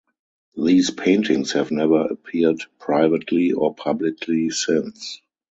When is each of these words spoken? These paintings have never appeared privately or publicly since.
These 0.57 0.89
paintings 0.89 1.51
have 1.51 1.69
never 1.69 2.01
appeared 2.07 2.61
privately 2.79 3.51
or 3.51 3.75
publicly 3.75 4.49
since. 4.49 5.21